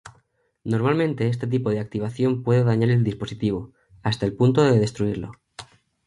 [0.73, 5.31] Normalmente este tipo de activación puede dañar el dispositivo, hasta el punto de destruirlo.